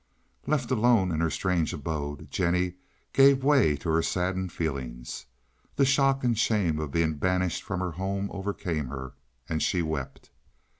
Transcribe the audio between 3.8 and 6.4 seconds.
her saddened feelings. The shock and